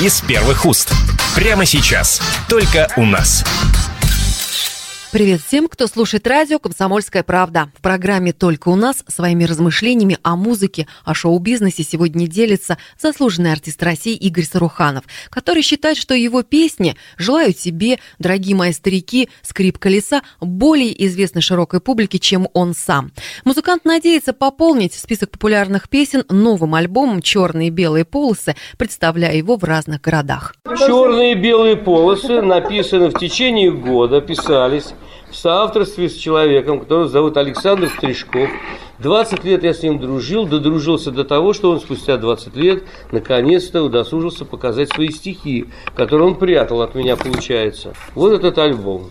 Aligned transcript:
из 0.00 0.20
первых 0.22 0.64
уст. 0.64 0.92
Прямо 1.34 1.66
сейчас. 1.66 2.20
Только 2.48 2.88
у 2.96 3.04
нас. 3.04 3.44
Привет 5.12 5.40
всем, 5.40 5.66
кто 5.66 5.88
слушает 5.88 6.24
радио 6.28 6.60
«Комсомольская 6.60 7.24
правда». 7.24 7.72
В 7.76 7.82
программе 7.82 8.32
«Только 8.32 8.68
у 8.68 8.76
нас» 8.76 9.02
своими 9.08 9.42
размышлениями 9.42 10.18
о 10.22 10.36
музыке, 10.36 10.86
о 11.04 11.14
шоу-бизнесе 11.14 11.82
сегодня 11.82 12.28
делится 12.28 12.78
заслуженный 12.96 13.50
артист 13.50 13.82
России 13.82 14.14
Игорь 14.14 14.44
Саруханов, 14.44 15.02
который 15.28 15.62
считает, 15.62 15.96
что 15.96 16.14
его 16.14 16.44
песни 16.44 16.94
«Желаю 17.16 17.52
тебе», 17.52 17.98
«Дорогие 18.20 18.54
мои 18.54 18.72
старики», 18.72 19.28
«Скрип 19.42 19.78
колеса» 19.78 20.22
более 20.40 21.04
известны 21.06 21.40
широкой 21.40 21.80
публике, 21.80 22.20
чем 22.20 22.46
он 22.54 22.72
сам. 22.72 23.10
Музыкант 23.44 23.84
надеется 23.84 24.32
пополнить 24.32 24.94
список 24.94 25.32
популярных 25.32 25.88
песен 25.88 26.22
новым 26.28 26.76
альбомом 26.76 27.20
«Черные 27.20 27.66
и 27.66 27.72
белые 27.72 28.04
полосы», 28.04 28.54
представляя 28.78 29.34
его 29.34 29.56
в 29.56 29.64
разных 29.64 30.02
городах. 30.02 30.54
Черные 30.78 31.32
и 31.32 31.34
белые 31.34 31.74
полосы 31.74 32.40
написаны 32.42 33.08
в 33.08 33.18
течение 33.18 33.72
года, 33.72 34.20
писались 34.20 34.94
в 35.30 35.36
соавторстве 35.36 36.08
с 36.08 36.16
человеком, 36.16 36.80
которого 36.80 37.08
зовут 37.08 37.36
Александр 37.36 37.88
Стрижков. 37.88 38.50
20 38.98 39.44
лет 39.44 39.62
я 39.62 39.72
с 39.72 39.82
ним 39.82 39.98
дружил, 39.98 40.46
додружился 40.46 41.10
до 41.10 41.24
того, 41.24 41.52
что 41.52 41.70
он 41.70 41.80
спустя 41.80 42.16
20 42.16 42.54
лет 42.56 42.84
наконец-то 43.12 43.82
удосужился 43.82 44.44
показать 44.44 44.92
свои 44.92 45.08
стихи, 45.08 45.68
которые 45.94 46.28
он 46.28 46.34
прятал 46.34 46.82
от 46.82 46.94
меня, 46.94 47.16
получается. 47.16 47.94
Вот 48.14 48.32
этот 48.32 48.58
альбом. 48.58 49.10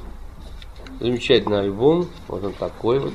Замечательный 1.00 1.62
альбом. 1.62 2.08
Вот 2.28 2.44
он 2.44 2.54
такой 2.54 3.00
вот. 3.00 3.14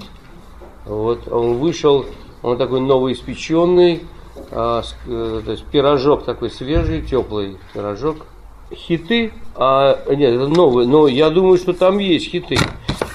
Вот 0.87 1.29
он 1.29 1.59
вышел, 1.59 2.07
он 2.43 2.59
такой 2.59 2.81
новоиспеченный, 2.81 4.03
а, 4.51 4.83
э, 5.07 5.43
то 5.45 5.53
есть 5.53 5.65
пирожок 5.65 6.25
такой 6.25 6.51
свежий, 6.51 7.03
теплый 7.03 7.57
пирожок. 7.73 8.27
Хиты, 8.75 9.33
а 9.55 10.03
нет, 10.11 10.35
это 10.35 10.49
новые, 10.49 10.89
но 10.89 11.07
я 11.07 11.31
думаю, 11.31 11.59
что 11.59 11.73
там 11.73 11.99
есть 11.99 12.31
хиты 12.31 12.57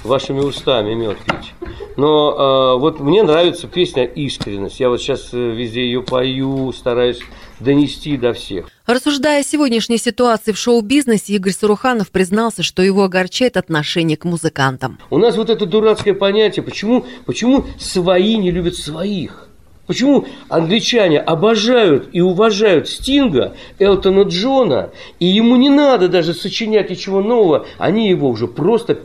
вашими 0.10 0.40
устами 0.40 0.94
мед 0.94 1.18
пить. 1.20 1.54
Но 1.96 2.76
э, 2.76 2.80
вот 2.80 3.00
мне 3.00 3.24
нравится 3.24 3.68
песня 3.68 4.04
«Искренность». 4.04 4.80
Я 4.80 4.90
вот 4.90 5.00
сейчас 5.02 5.30
э, 5.34 5.38
везде 5.38 5.84
ее 5.84 6.02
пою, 6.02 6.74
стараюсь 6.74 7.20
донести 7.60 8.18
до 8.18 8.34
всех. 8.34 8.70
Рассуждая 8.86 9.42
о 9.42 9.44
сегодняшней 9.44 9.98
ситуации 9.98 10.52
в 10.52 10.58
шоу-бизнесе, 10.58 11.34
Игорь 11.34 11.54
Суруханов 11.54 12.10
признался, 12.10 12.64
что 12.64 12.82
его 12.82 13.04
огорчает 13.04 13.56
отношение 13.56 14.18
к 14.18 14.26
музыкантам. 14.26 14.98
У 15.10 15.18
нас 15.18 15.38
вот 15.38 15.50
это 15.50 15.66
дурацкое 15.66 16.14
понятие, 16.14 16.64
почему, 16.64 17.06
почему 17.26 17.66
свои 17.78 18.38
не 18.38 18.52
любят 18.52 18.76
своих? 18.76 19.50
Почему 19.86 20.26
англичане 20.50 21.20
обожают 21.20 22.10
и 22.14 22.22
уважают 22.22 22.88
Стинга, 22.88 23.56
Элтона 23.80 24.22
Джона, 24.22 24.92
и 25.20 25.26
ему 25.26 25.56
не 25.56 25.70
надо 25.70 26.08
даже 26.08 26.36
сочинять 26.36 26.92
ничего 26.92 27.22
нового, 27.22 27.66
они 27.80 28.08
его 28.08 28.30
уже 28.30 28.48
просто 28.48 29.00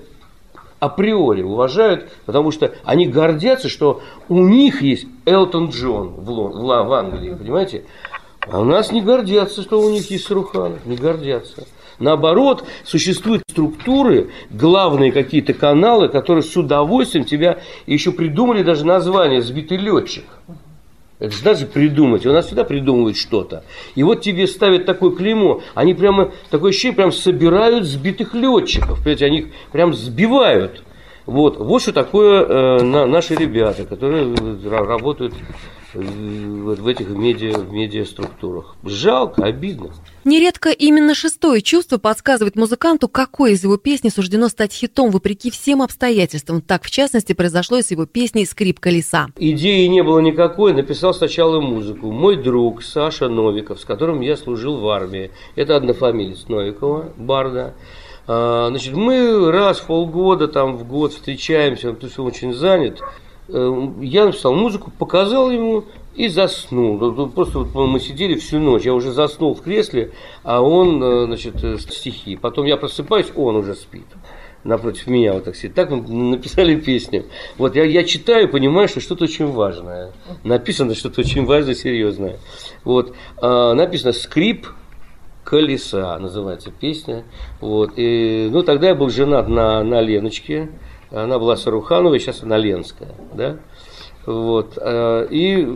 априори 0.80 1.42
уважают, 1.42 2.10
потому 2.26 2.50
что 2.50 2.74
они 2.84 3.06
гордятся, 3.06 3.68
что 3.68 4.02
у 4.28 4.40
них 4.40 4.82
есть 4.82 5.06
Элтон 5.24 5.70
Джон 5.70 6.08
в, 6.08 6.30
Лон, 6.30 6.52
в, 6.52 6.88
в 6.88 6.92
Англии, 6.92 7.34
понимаете? 7.34 7.84
А 8.46 8.60
у 8.60 8.64
нас 8.64 8.92
не 8.92 9.00
гордятся, 9.00 9.62
что 9.62 9.80
у 9.80 9.90
них 9.90 10.10
есть 10.10 10.26
Саруханов, 10.26 10.84
не 10.84 10.96
гордятся. 10.96 11.66
Наоборот, 11.98 12.64
существуют 12.84 13.42
структуры, 13.48 14.30
главные 14.50 15.12
какие-то 15.12 15.54
каналы, 15.54 16.08
которые 16.08 16.42
с 16.42 16.56
удовольствием 16.56 17.24
тебя 17.24 17.60
еще 17.86 18.12
придумали 18.12 18.62
даже 18.62 18.84
название 18.84 19.40
«Сбитый 19.40 19.78
летчик». 19.78 20.24
Это 21.24 21.34
же 21.34 21.42
даже 21.42 21.66
придумать. 21.66 22.26
У 22.26 22.32
нас 22.32 22.46
всегда 22.46 22.64
придумывают 22.64 23.16
что-то. 23.16 23.64
И 23.94 24.02
вот 24.02 24.20
тебе 24.20 24.46
ставят 24.46 24.84
такое 24.84 25.10
клеймо. 25.10 25.62
Они 25.74 25.94
прямо, 25.94 26.32
такое 26.50 26.70
ощущение, 26.70 26.96
прям 26.96 27.12
собирают 27.12 27.86
сбитых 27.86 28.34
летчиков. 28.34 28.98
Понимаете, 28.98 29.24
они 29.24 29.38
их 29.38 29.46
прям 29.72 29.94
сбивают. 29.94 30.82
Вот, 31.24 31.56
вот 31.56 31.80
что 31.80 31.92
такое 31.94 32.44
э, 32.44 32.82
на, 32.82 33.06
наши 33.06 33.34
ребята, 33.34 33.84
которые 33.84 34.34
работают 34.70 35.32
вот 35.94 36.78
в 36.78 36.86
этих 36.86 37.08
медиа, 37.08 37.58
медиаструктурах. 37.58 38.76
Жалко, 38.82 39.44
обидно. 39.44 39.90
Нередко 40.24 40.70
именно 40.70 41.14
шестое 41.14 41.60
чувство 41.60 41.98
подсказывает 41.98 42.56
музыканту, 42.56 43.08
какой 43.08 43.52
из 43.52 43.62
его 43.62 43.76
песни 43.76 44.08
суждено 44.08 44.48
стать 44.48 44.72
хитом 44.72 45.10
вопреки 45.10 45.50
всем 45.50 45.82
обстоятельствам. 45.82 46.62
Так, 46.62 46.84
в 46.84 46.90
частности, 46.90 47.32
произошло 47.32 47.80
с 47.80 47.90
его 47.90 48.06
песней 48.06 48.46
«Скрип 48.46 48.80
колеса». 48.80 49.28
Идеи 49.36 49.86
не 49.86 50.02
было 50.02 50.20
никакой, 50.20 50.72
написал 50.72 51.14
сначала 51.14 51.60
музыку. 51.60 52.10
Мой 52.10 52.36
друг 52.36 52.82
Саша 52.82 53.28
Новиков, 53.28 53.80
с 53.80 53.84
которым 53.84 54.20
я 54.20 54.36
служил 54.36 54.78
в 54.78 54.88
армии. 54.88 55.30
Это 55.56 55.76
однофамилец 55.76 56.48
Новикова, 56.48 57.12
Барда. 57.16 57.74
А, 58.26 58.68
значит, 58.70 58.94
мы 58.94 59.52
раз 59.52 59.80
в 59.80 59.86
полгода, 59.86 60.48
там, 60.48 60.76
в 60.76 60.88
год 60.88 61.12
встречаемся, 61.12 61.92
то 61.92 62.06
есть 62.06 62.18
он 62.18 62.26
очень 62.26 62.54
занят. 62.54 63.00
Э, 63.48 63.88
я 64.00 64.26
написал 64.26 64.54
музыку, 64.54 64.90
показал 64.98 65.50
ему 65.50 65.84
и 66.14 66.28
заснул. 66.28 66.98
Ну, 66.98 67.12
ну, 67.12 67.28
просто 67.28 67.60
вот 67.60 67.74
мы 67.88 68.00
сидели 68.00 68.34
всю 68.36 68.58
ночь, 68.58 68.84
я 68.84 68.94
уже 68.94 69.12
заснул 69.12 69.54
в 69.54 69.62
кресле, 69.62 70.12
а 70.42 70.62
он, 70.62 71.02
э, 71.02 71.26
значит, 71.26 71.62
э, 71.62 71.78
стихи. 71.78 72.36
Потом 72.36 72.66
я 72.66 72.76
просыпаюсь, 72.76 73.32
он 73.34 73.56
уже 73.56 73.74
спит 73.74 74.06
напротив 74.64 75.06
меня 75.06 75.34
вот 75.34 75.44
так 75.44 75.56
сидит. 75.56 75.74
Так 75.74 75.90
мы 75.90 76.02
написали 76.30 76.76
песню. 76.76 77.26
Вот 77.56 77.76
я, 77.76 77.84
я 77.84 78.02
читаю, 78.04 78.48
понимаю, 78.48 78.88
что 78.88 79.00
что-то 79.00 79.24
очень 79.24 79.46
важное. 79.46 80.12
Написано 80.42 80.94
что-то 80.94 81.20
очень 81.20 81.44
важное, 81.44 81.74
серьезное. 81.74 82.38
Вот. 82.82 83.14
А, 83.36 83.74
написано 83.74 84.12
«Скрип 84.12 84.66
колеса» 85.44 86.18
называется 86.18 86.70
песня. 86.70 87.24
Вот. 87.60 87.92
И, 87.96 88.48
ну, 88.50 88.62
тогда 88.62 88.88
я 88.88 88.94
был 88.94 89.10
женат 89.10 89.48
на, 89.48 89.84
на 89.84 90.00
Леночке. 90.00 90.70
Она 91.14 91.38
была 91.38 91.56
Саруханова, 91.56 92.18
сейчас 92.18 92.42
она 92.42 92.58
Ленская, 92.58 93.14
да? 93.34 93.58
Вот. 94.26 94.76
А, 94.80 95.24
и 95.30 95.68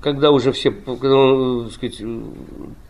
когда 0.00 0.30
уже 0.30 0.52
все, 0.52 0.70
когда, 0.70 1.68
сказать, 1.70 2.00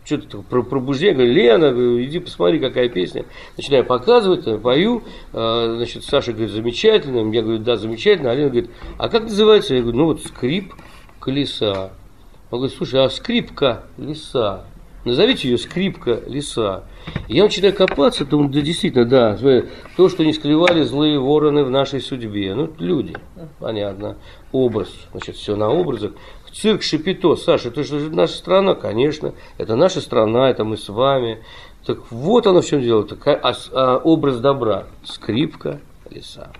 что-то 0.03 0.43
про 0.43 0.61
пробуждение, 0.61 1.15
говорю, 1.15 1.33
Лена, 1.33 2.03
иди 2.03 2.19
посмотри, 2.19 2.59
какая 2.59 2.89
песня. 2.89 3.25
Начинаю 3.57 3.85
показывать, 3.85 4.61
пою. 4.61 5.01
А, 5.33 5.73
значит, 5.77 6.03
Саша 6.03 6.31
говорит, 6.31 6.51
замечательно. 6.51 7.31
Я 7.33 7.41
говорю, 7.41 7.59
да, 7.59 7.75
замечательно. 7.75 8.29
А 8.31 8.35
Лена 8.35 8.49
говорит, 8.49 8.69
а 8.99 9.09
как 9.09 9.23
называется? 9.23 9.73
Я 9.73 9.81
говорю, 9.81 9.97
ну 9.97 10.05
вот 10.05 10.21
скрип 10.21 10.75
колеса. 11.19 11.91
Он 12.51 12.59
говорит, 12.59 12.77
слушай, 12.77 13.03
а 13.03 13.09
скрипка 13.09 13.85
леса? 13.97 14.65
Назовите 15.05 15.49
ее 15.49 15.59
скрипка 15.59 16.23
леса. 16.25 16.83
Я 17.27 17.43
начинаю 17.43 17.75
копаться, 17.75 18.25
думаю, 18.25 18.49
да 18.49 18.61
действительно, 18.61 19.05
да, 19.05 19.37
то, 19.95 20.09
что 20.09 20.25
не 20.25 20.33
склевали 20.33 20.81
злые 20.81 21.19
вороны 21.19 21.63
в 21.63 21.69
нашей 21.69 22.01
судьбе. 22.01 22.55
Ну, 22.55 22.73
люди, 22.79 23.15
понятно. 23.59 24.17
Образ, 24.51 24.89
значит, 25.11 25.35
все 25.35 25.55
на 25.55 25.69
образах. 25.69 26.13
Цирк 26.51 26.81
Шапито, 26.81 27.35
Саша, 27.35 27.67
это 27.67 27.83
же 27.83 28.09
наша 28.09 28.33
страна, 28.33 28.75
конечно, 28.75 29.33
это 29.57 29.75
наша 29.75 30.01
страна, 30.01 30.49
это 30.49 30.63
мы 30.63 30.77
с 30.77 30.89
вами. 30.89 31.43
Так 31.85 32.11
вот 32.11 32.47
оно 32.47 32.61
в 32.61 32.65
чем 32.65 32.81
дело, 32.81 33.05
а, 33.25 33.53
а, 33.73 33.97
образ 33.97 34.39
добра, 34.39 34.87
скрипка 35.03 35.81
леса. 36.09 36.51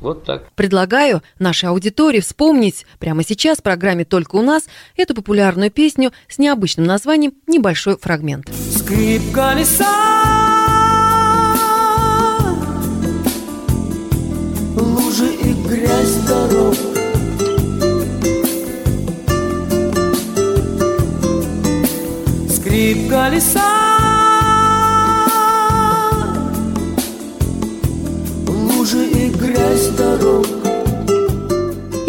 Вот 0.00 0.24
так. 0.24 0.50
Предлагаю 0.52 1.22
нашей 1.38 1.68
аудитории 1.68 2.20
вспомнить 2.20 2.86
прямо 2.98 3.22
сейчас 3.22 3.58
в 3.58 3.62
программе 3.62 4.04
«Только 4.04 4.36
у 4.36 4.42
нас» 4.42 4.64
эту 4.96 5.14
популярную 5.14 5.70
песню 5.70 6.12
с 6.28 6.38
необычным 6.38 6.86
названием 6.86 7.34
«Небольшой 7.46 7.98
фрагмент». 7.98 8.50
Скрипка 8.76 9.52
леса 9.56 9.84
Лужи 14.74 15.34
и 15.34 15.52
грязь 15.68 16.14
дорог 16.26 16.74
Скрипка 22.48 23.28
леса 23.28 23.79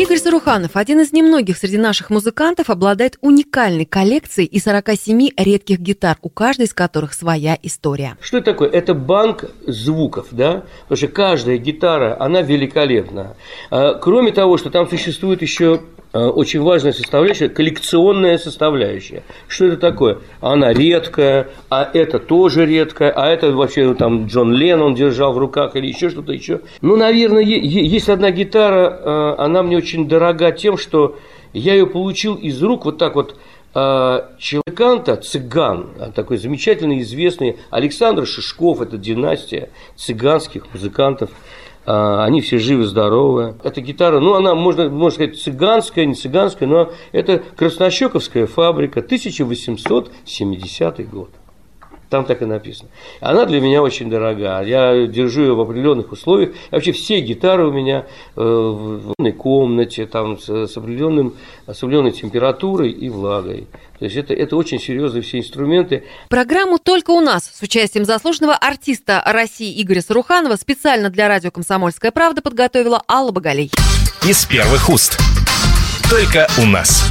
Игорь 0.02 0.18
Саруханов, 0.18 0.78
один 0.78 1.00
из 1.02 1.14
немногих 1.14 1.58
среди 1.58 1.78
наших 1.78 2.10
музыкантов, 2.10 2.72
обладает 2.72 3.20
уникальной 3.22 3.86
коллекцией 3.86 4.48
из 4.48 4.64
47 4.64 5.30
редких 5.38 5.80
гитар, 5.80 6.18
у 6.24 6.30
каждой 6.30 6.66
из 6.66 6.74
которых 6.74 7.14
своя 7.14 7.56
история. 7.62 8.18
Что 8.20 8.40
это 8.40 8.52
такое? 8.54 8.70
Это 8.70 8.96
банк 8.96 9.46
звуков, 9.68 10.30
да? 10.32 10.64
Потому 10.88 10.98
что 10.98 11.08
каждая 11.08 11.58
гитара, 11.58 12.20
она 12.20 12.42
великолепна. 12.42 13.36
А, 13.70 13.94
кроме 13.94 14.32
того, 14.32 14.58
что 14.58 14.72
там 14.72 14.90
существует 14.90 15.44
еще 15.44 15.82
очень 16.20 16.62
важная 16.62 16.92
составляющая, 16.92 17.50
коллекционная 17.50 18.38
составляющая. 18.38 19.24
Что 19.48 19.66
это 19.66 19.78
такое? 19.78 20.20
Она 20.42 20.74
редкая, 20.74 21.50
а 21.70 21.90
это 21.94 22.20
тоже 22.20 22.66
редкая, 22.66 23.12
а 23.12 23.28
это 23.30 23.52
вообще 23.52 23.86
ну, 23.86 23.96
там 23.96 24.26
Джон 24.26 24.54
Леннон 24.54 24.96
держал 24.96 25.34
в 25.34 25.38
руках 25.38 25.76
или 25.76 25.88
еще 25.88 26.10
что-то 26.10 26.34
еще. 26.34 26.62
Ну, 26.82 26.96
наверное, 26.98 27.44
есть 27.44 28.10
одна 28.10 28.32
гитара, 28.32 29.00
э, 29.04 29.36
она 29.38 29.64
мне 29.64 29.78
очень 29.78 30.08
дорога 30.08 30.52
тем, 30.52 30.78
что 30.78 31.18
я 31.54 31.74
ее 31.74 31.88
получил 31.88 32.36
из 32.36 32.62
рук 32.62 32.86
вот 32.86 32.98
так 32.98 33.16
вот 33.16 33.36
а, 33.74 34.32
человека, 34.38 35.16
цыган, 35.16 35.92
такой 36.14 36.38
замечательно 36.38 37.00
известный 37.00 37.58
Александр 37.70 38.28
Шишков, 38.28 38.82
это 38.82 38.98
династия 38.98 39.70
цыганских 39.96 40.74
музыкантов, 40.74 41.30
они 41.86 42.42
все 42.42 42.58
живы-здоровы. 42.58 43.56
Эта 43.64 43.82
гитара, 43.82 44.20
ну, 44.20 44.36
она, 44.36 44.56
можно, 44.56 44.90
можно 44.90 45.16
сказать, 45.16 45.42
цыганская, 45.42 46.06
не 46.06 46.14
цыганская, 46.14 46.68
но 46.68 46.92
это 47.12 47.42
краснощековская 47.56 48.48
фабрика, 48.48 49.00
1870 49.00 51.10
год. 51.10 51.30
Там 52.12 52.26
так 52.26 52.42
и 52.42 52.46
написано. 52.46 52.90
Она 53.22 53.46
для 53.46 53.62
меня 53.62 53.82
очень 53.82 54.10
дорога. 54.10 54.62
Я 54.64 55.08
держу 55.08 55.44
ее 55.44 55.56
в 55.56 55.62
определенных 55.62 56.12
условиях. 56.12 56.50
И 56.50 56.54
вообще 56.72 56.92
все 56.92 57.22
гитары 57.22 57.66
у 57.66 57.72
меня 57.72 58.06
э, 58.36 58.42
в 58.42 59.14
одной 59.18 59.32
комнате, 59.32 60.06
там, 60.08 60.38
с, 60.38 60.50
с, 60.50 60.76
определенным, 60.76 61.36
с 61.66 61.82
определенной 61.82 62.12
температурой 62.12 62.92
и 62.92 63.08
влагой. 63.08 63.70
То 63.98 64.06
есть 64.06 64.18
это, 64.18 64.34
это 64.34 64.58
очень 64.58 64.78
серьезные 64.78 65.22
все 65.22 65.40
инструменты. 65.40 66.04
Программу 66.28 66.80
«Только 66.80 67.12
у 67.12 67.22
нас» 67.22 67.50
с 67.50 67.62
участием 67.62 68.04
заслуженного 68.04 68.56
артиста 68.56 69.24
России 69.26 69.82
Игоря 69.82 70.02
Саруханова 70.02 70.58
специально 70.58 71.10
для 71.10 71.30
радио 71.30 71.50
«Комсомольская 71.50 72.12
правда» 72.12 72.42
подготовила 72.42 73.02
Алла 73.08 73.32
Багалей. 73.32 73.72
Из 74.28 74.46
первых 74.46 74.90
уст. 74.90 75.18
Только 76.10 76.50
у 76.62 76.66
нас. 76.66 77.06